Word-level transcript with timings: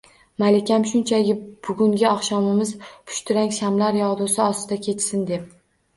Malikam, 0.43 0.85
shunchaki 0.91 1.35
bugungi 1.67 2.09
oqshomimiz 2.11 2.73
pushtirang 2.87 3.55
shamlar 3.59 4.03
yog`dusi 4.03 4.43
ostida 4.47 4.79
kechsin 4.89 5.29
deb 5.33 5.45